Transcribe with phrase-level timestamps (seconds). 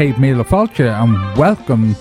[0.00, 1.94] Céad míle fáilte, and welcome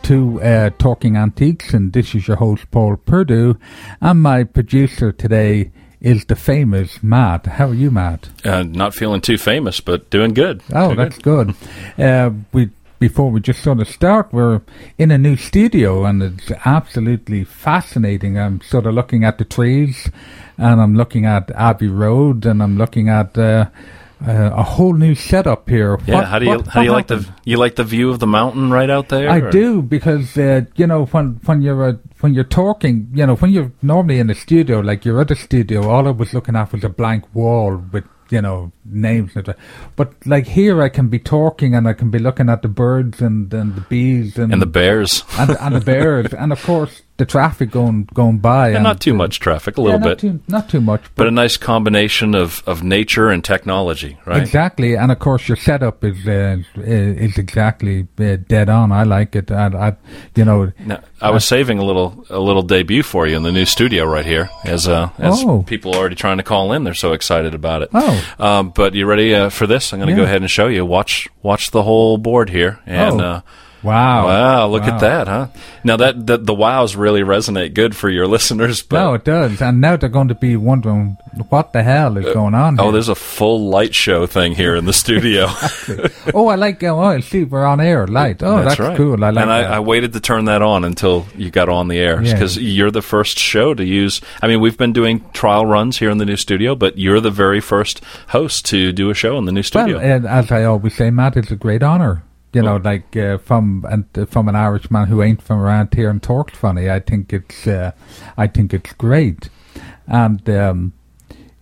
[0.00, 1.74] to uh, Talking Antiques.
[1.74, 3.58] And this is your host, Paul Purdue.
[4.00, 5.70] And my producer today
[6.00, 7.44] is the famous Matt.
[7.44, 8.30] How are you, Matt?
[8.42, 10.62] Uh, not feeling too famous, but doing good.
[10.72, 11.54] Oh, doing that's good.
[11.98, 12.02] good.
[12.02, 14.62] Uh, we before we just sort of start, we're
[14.96, 18.38] in a new studio and it's absolutely fascinating.
[18.38, 20.08] I'm sort of looking at the trees
[20.56, 23.66] and I'm looking at Abbey Road and I'm looking at uh,
[24.26, 25.98] uh, a whole new setup here.
[26.06, 28.10] Yeah, what, how do you what, how do you like the you like the view
[28.10, 29.28] of the mountain right out there?
[29.28, 29.50] I or?
[29.50, 33.50] do because uh, you know when when you're uh, when you're talking, you know when
[33.50, 36.72] you're normally in a studio, like you're at a studio, all I was looking at
[36.72, 39.36] was a blank wall with you know names
[39.94, 43.20] but like here I can be talking and I can be looking at the birds
[43.20, 47.02] and, and the bees and, and the bears and, and the bears and of course
[47.22, 48.70] the traffic going going by.
[48.70, 51.14] and not too much traffic, a little yeah, not bit, too, not too much, but,
[51.14, 54.42] but, a nice combination of, of nature and technology, right?
[54.42, 58.90] Exactly, and of course your setup is uh, is exactly uh, dead on.
[58.90, 59.52] I like it.
[59.52, 59.96] I, I
[60.34, 63.44] you know, now, I was uh, saving a little a little debut for you in
[63.44, 65.62] the new studio right here, as uh, as oh.
[65.62, 66.82] people are already trying to call in.
[66.82, 67.90] They're so excited about it.
[67.94, 69.92] Oh, um, but you ready uh, for this?
[69.92, 70.18] I'm going to yeah.
[70.18, 70.84] go ahead and show you.
[70.84, 73.20] Watch watch the whole board here, and.
[73.20, 73.42] Oh.
[73.82, 74.26] Wow!
[74.26, 74.68] Wow!
[74.68, 74.94] Look wow.
[74.94, 75.46] at that, huh?
[75.82, 78.82] Now that, that the wows really resonate good for your listeners.
[78.82, 81.16] But no, it does, and now they're going to be wondering
[81.48, 82.78] what the hell is uh, going on.
[82.78, 85.46] Oh, there's a full light show thing here in the studio.
[86.34, 86.82] oh, I like.
[86.82, 88.42] Uh, oh, see, we're on air light.
[88.42, 88.96] Oh, that's, that's right.
[88.96, 89.24] cool.
[89.24, 89.42] I like.
[89.42, 92.56] And I, I, waited to turn that on until you got on the air because
[92.56, 92.68] yeah.
[92.68, 94.20] you're the first show to use.
[94.40, 97.30] I mean, we've been doing trial runs here in the new studio, but you're the
[97.30, 99.98] very first host to do a show in the new studio.
[99.98, 102.22] Well, as I always say, Matt, it's a great honor
[102.52, 106.10] you know, like uh, from and uh, from an Irishman who ain't from around here
[106.10, 106.90] and talks funny.
[106.90, 107.92] I think it's uh,
[108.36, 109.48] I think it's great,
[110.06, 110.92] and um,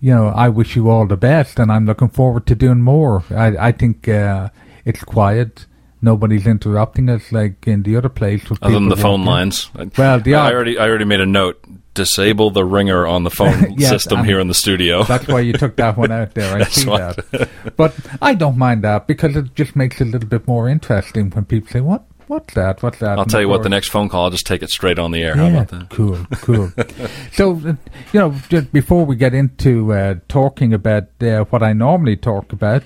[0.01, 3.25] you know, I wish you all the best, and I'm looking forward to doing more.
[3.31, 4.51] I I think uh,
[4.85, 5.67] it's quiet.
[6.03, 8.43] Nobody's interrupting us like in the other place.
[8.63, 9.71] Other than the phone lines.
[9.99, 11.63] Well, the I already I already made a note
[11.95, 15.05] disable the ringer on the phone yes, system here in the studio.
[15.05, 16.57] That's why you took that one out there.
[16.57, 17.49] I see that.
[17.77, 21.31] But I don't mind that because it just makes it a little bit more interesting
[21.31, 22.05] when people say, "What?
[22.29, 22.83] What's that?
[22.83, 23.63] What's that?" I'll tell you what.
[23.63, 25.37] The next phone call, I'll just take it straight on the air.
[25.37, 25.91] Yeah, How about that?
[25.91, 26.73] Cool, cool.
[27.33, 27.75] so, uh,
[28.13, 32.53] you know, just before we get into uh, talking about uh, what I normally talk
[32.53, 32.83] about,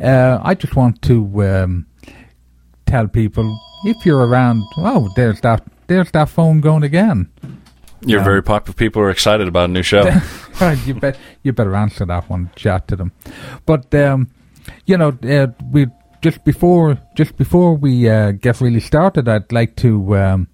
[0.00, 1.86] uh, I just want to um,
[2.94, 4.62] tell people if you're around.
[4.76, 5.64] Oh, there's that.
[5.88, 7.28] There's that phone going again.
[8.06, 8.74] You're very popular.
[8.74, 10.04] People are excited about a new show.
[10.86, 11.18] you bet.
[11.42, 12.50] You better answer that one.
[12.54, 13.10] Chat to them.
[13.66, 14.30] But um,
[14.86, 15.86] you know, uh, we
[16.22, 20.48] just before just before we uh, get really started, I'd like to um,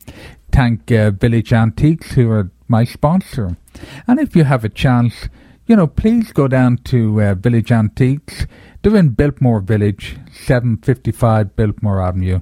[0.51, 3.59] thank uh, Village Antiques, who are my sponsor.
[4.07, 5.29] And if you have a chance,
[5.67, 8.47] you know, please go down to uh, Village Antiques.
[8.83, 12.41] They're in Biltmore Village, 755 Biltmore Avenue,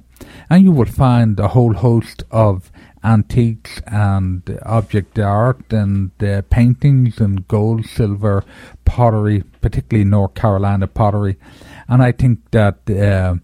[0.48, 2.70] and you will find a whole host of
[3.02, 8.44] antiques and object art and uh, paintings and gold, silver,
[8.84, 11.36] pottery, particularly North Carolina pottery.
[11.88, 13.34] And I think that uh,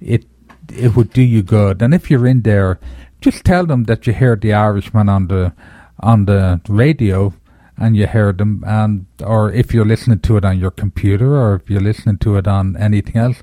[0.00, 0.24] it
[0.72, 1.82] it would do you good.
[1.82, 2.78] And if you're in there,
[3.20, 5.52] just tell them that you heard the Irishman on the
[6.00, 7.34] on the radio
[7.78, 11.54] and you heard them and or if you're listening to it on your computer or
[11.54, 13.42] if you're listening to it on anything else.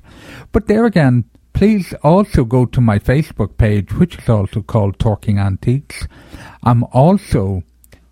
[0.52, 1.24] But there again,
[1.56, 6.06] Please also go to my Facebook page, which is also called Talking Antiques.
[6.62, 7.62] I'm also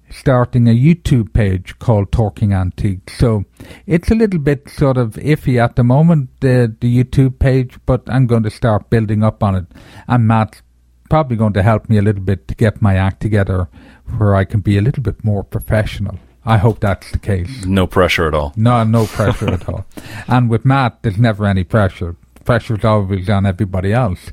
[0.08, 3.18] starting a YouTube page called Talking Antiques.
[3.18, 3.44] So
[3.86, 8.02] it's a little bit sort of iffy at the moment, the, the YouTube page, but
[8.08, 9.66] I'm going to start building up on it.
[10.08, 10.62] And Matt's
[11.10, 13.68] probably going to help me a little bit to get my act together
[14.16, 16.18] where I can be a little bit more professional.
[16.44, 17.64] I hope that's the case.
[17.64, 18.52] No pressure at all.
[18.56, 19.86] No, no pressure at all.
[20.28, 24.30] And with Matt, there's never any pressure pressure's always on everybody else.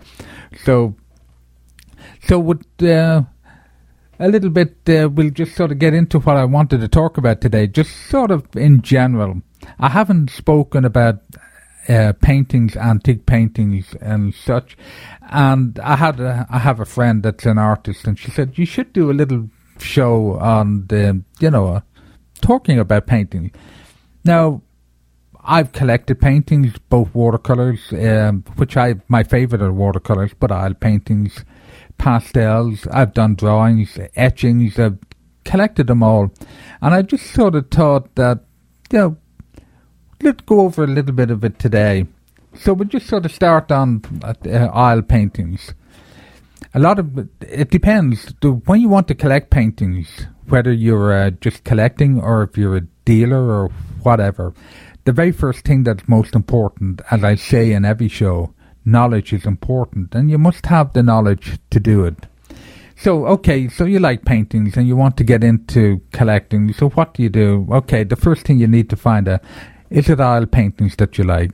[0.63, 0.95] So,
[2.27, 3.23] so with uh,
[4.19, 7.17] a little bit, uh, we'll just sort of get into what I wanted to talk
[7.17, 9.41] about today, just sort of in general.
[9.79, 11.21] I haven't spoken about
[11.87, 14.77] uh, paintings, antique paintings, and such.
[15.29, 18.65] And I had a, I have a friend that's an artist, and she said you
[18.65, 19.49] should do a little
[19.79, 21.81] show on the, you know, uh,
[22.41, 23.51] talking about painting.
[24.23, 24.61] Now,
[25.43, 31.43] I've collected paintings, both watercolors, um, which I my favorite are watercolors, but oil paintings,
[31.97, 32.85] pastels.
[32.91, 34.77] I've done drawings, etchings.
[34.77, 34.99] I've
[35.43, 36.31] collected them all,
[36.81, 38.43] and I just sort of thought that
[38.91, 39.17] you know,
[40.23, 42.05] let's go over a little bit of it today.
[42.55, 45.73] So we'll just sort of start on uh, oil paintings.
[46.73, 48.33] A lot of it depends.
[48.65, 52.87] when you want to collect paintings, whether you're uh, just collecting or if you're a
[53.05, 53.69] dealer or
[54.03, 54.53] whatever
[55.05, 58.53] the very first thing that's most important, as I say in every show,
[58.85, 62.27] knowledge is important, and you must have the knowledge to do it.
[62.95, 66.71] So, okay, so you like paintings and you want to get into collecting.
[66.71, 67.67] So, what do you do?
[67.71, 69.41] Okay, the first thing you need to find out
[69.91, 71.51] is it oil paintings that you like?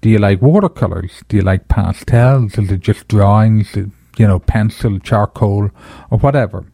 [0.00, 1.22] Do you like watercolors?
[1.28, 2.58] Do you like pastels?
[2.58, 5.70] Is it just drawings, you know, pencil, charcoal,
[6.10, 6.66] or whatever?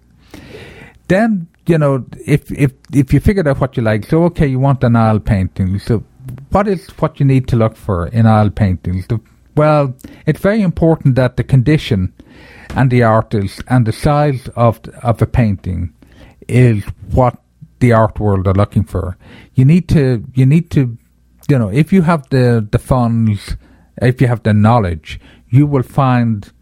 [1.09, 4.59] Then, you know, if if if you figured out what you like, so okay, you
[4.59, 5.79] want an oil painting.
[5.79, 6.03] So,
[6.51, 9.07] what is what you need to look for in oil paintings?
[9.07, 9.21] The,
[9.55, 9.95] well,
[10.27, 12.13] it's very important that the condition
[12.75, 15.93] and the artist and the size of of a painting
[16.49, 17.39] is what
[17.81, 19.19] the art world are looking for.
[19.55, 20.97] You need to you need to
[21.49, 23.57] you know if you have the the funds,
[24.01, 26.53] if you have the knowledge, you will find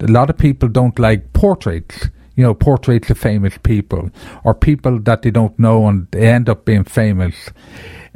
[0.00, 2.08] a lot of people don't like portraits.
[2.36, 4.10] You know, portraits of famous people
[4.42, 7.50] or people that they don't know and they end up being famous.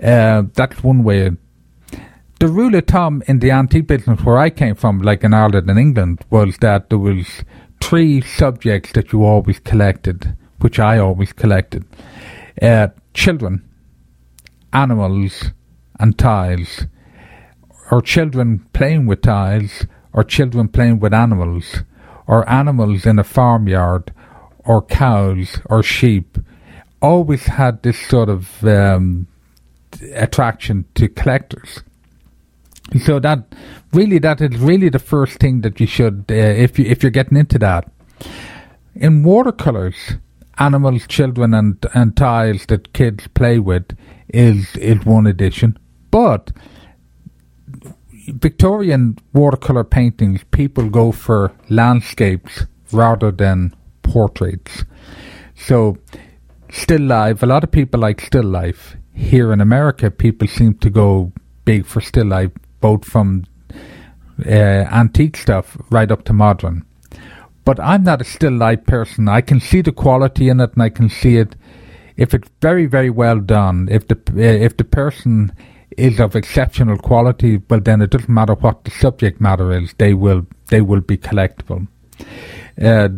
[0.02, 1.30] Uh, that's one way
[2.38, 5.68] the rule of thumb in the antique business where I came from, like in Ireland
[5.68, 7.26] and England, was that there was
[7.80, 11.84] three subjects that you always collected, which I always collected:
[12.62, 13.68] uh, children,
[14.72, 15.50] animals,
[15.98, 16.86] and tiles,
[17.90, 21.82] or children playing with tiles, or children playing with animals,
[22.26, 24.12] or animals in a farmyard,
[24.64, 26.38] or cows or sheep.
[27.00, 29.28] Always had this sort of um,
[30.14, 31.82] attraction to collectors
[33.04, 33.54] so that
[33.92, 37.10] really, that is really the first thing that you should, uh, if you if you're
[37.10, 37.90] getting into that.
[38.94, 40.14] In watercolors,
[40.58, 43.96] animals, children, and and tiles that kids play with
[44.28, 45.78] is is one addition,
[46.10, 46.52] but
[48.28, 54.84] Victorian watercolor paintings, people go for landscapes rather than portraits.
[55.55, 55.99] So,
[56.70, 57.43] still life.
[57.43, 58.96] A lot of people like still life.
[59.14, 61.32] Here in America, people seem to go
[61.64, 63.44] big for still life both from
[64.46, 66.84] uh, antique stuff right up to modern.
[67.64, 69.28] But I'm not a still life person.
[69.28, 71.56] I can see the quality in it, and I can see it
[72.16, 73.88] if it's very, very well done.
[73.90, 75.52] If the uh, if the person
[75.98, 79.94] is of exceptional quality, well, then it doesn't matter what the subject matter is.
[79.98, 81.88] They will they will be collectible.
[82.80, 83.08] Uh,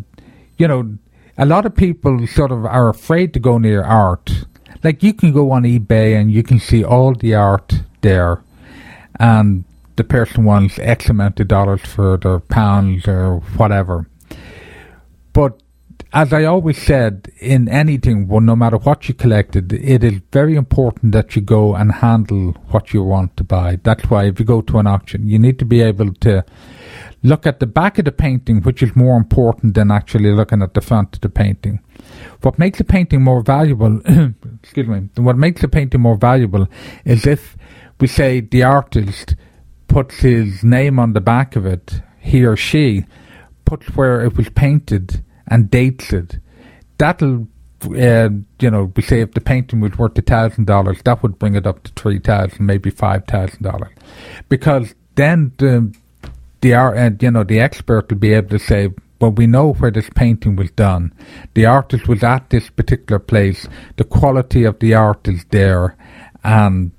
[0.57, 0.99] you know,
[1.37, 4.47] a lot of people sort of are afraid to go near art.
[4.83, 8.43] Like you can go on eBay and you can see all the art there
[9.19, 9.65] and
[9.97, 14.09] the person wants X amount of dollars for their pounds or whatever.
[15.35, 15.63] But
[16.13, 20.57] as I always said, in anything, well, no matter what you collected, it is very
[20.57, 23.79] important that you go and handle what you want to buy.
[23.85, 26.45] That's why if you go to an auction, you need to be able to
[27.23, 30.75] look at the back of the painting, which is more important than actually looking at
[30.75, 31.79] the front of the painting.
[32.41, 34.01] What makes a painting more valuable,
[34.63, 36.67] excuse me, what makes a painting more valuable
[37.05, 37.57] is if
[38.01, 39.37] we say the artist
[39.87, 43.05] puts his name on the back of it, he or she
[43.65, 46.39] puts where it was painted and dates it.
[46.99, 47.49] That'll,
[47.85, 48.31] uh,
[48.61, 51.57] you know, we say if the painting was worth a thousand dollars, that would bring
[51.57, 53.93] it up to three thousand, maybe five thousand dollars,
[54.49, 55.95] because then the
[56.61, 59.73] the art, uh, you know, the expert will be able to say, well, we know
[59.75, 61.13] where this painting was done.
[61.55, 63.67] The artist was at this particular place.
[63.97, 65.97] The quality of the art is there,
[66.45, 66.93] and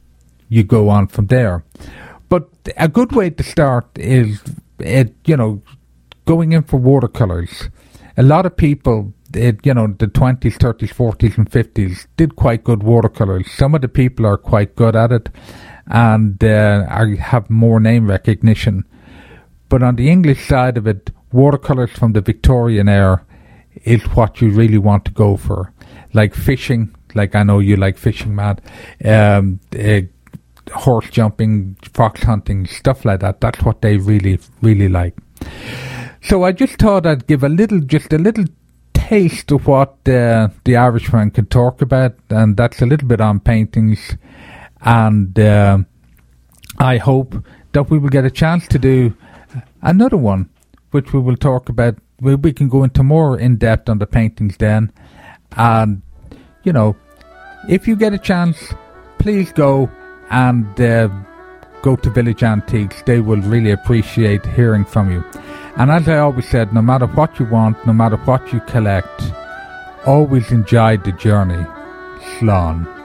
[0.50, 1.64] you go on from there.
[2.30, 4.42] But a good way to start is,
[4.80, 5.62] it, you know,
[6.26, 7.70] going in for watercolors.
[8.18, 12.64] A lot of people, it, you know, the 20s, 30s, 40s, and 50s did quite
[12.64, 13.50] good watercolors.
[13.52, 15.30] Some of the people are quite good at it
[15.88, 18.86] and uh, are, have more name recognition.
[19.70, 23.26] But on the English side of it, watercolors from the Victorian era
[23.86, 25.74] is what you really want to go for.
[26.14, 28.62] Like fishing, like I know you like fishing, Matt.
[29.04, 30.02] Um, uh,
[30.74, 33.42] horse jumping, fox hunting, stuff like that.
[33.42, 35.16] That's what they really, really like.
[36.22, 38.46] So I just thought I'd give a little, just a little
[38.94, 43.40] taste of what uh, the Irishman can talk about, and that's a little bit on
[43.40, 44.16] paintings.
[44.82, 45.80] And uh,
[46.78, 47.36] I hope
[47.74, 49.16] that we will get a chance to do
[49.82, 50.50] another one,
[50.92, 51.96] which we will talk about.
[52.20, 54.94] We, we can go into more in depth on the paintings then.
[55.58, 56.02] And,
[56.64, 56.96] you know,
[57.68, 58.74] if you get a chance,
[59.18, 59.90] please go
[60.30, 61.10] and uh,
[61.82, 63.02] go to Village Antiques.
[63.04, 65.24] They will really appreciate hearing from you.
[65.78, 69.22] And as I always said, no matter what you want, no matter what you collect,
[70.06, 71.66] always enjoy the journey.
[72.38, 73.01] Slán.